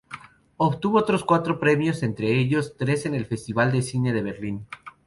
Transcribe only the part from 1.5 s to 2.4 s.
premios, entre